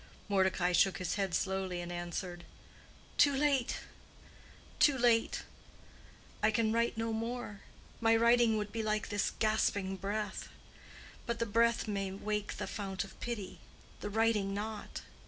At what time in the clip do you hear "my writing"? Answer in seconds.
7.99-8.57